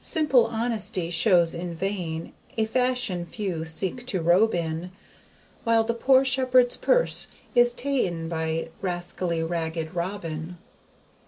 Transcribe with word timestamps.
Simple 0.00 0.46
honesty 0.46 1.08
shows 1.08 1.54
in 1.54 1.72
vain 1.72 2.32
A 2.58 2.64
fashion 2.64 3.24
few 3.24 3.64
seek 3.64 4.04
to 4.06 4.20
robe 4.20 4.56
in, 4.56 4.90
While 5.62 5.84
the 5.84 5.94
poor 5.94 6.24
SHEPHERD'S 6.24 6.78
PURSE 6.78 7.28
is 7.54 7.72
ta'en 7.72 8.28
By 8.28 8.70
rascally 8.80 9.40
RAGGED 9.40 9.94
ROBIN. 9.94 10.58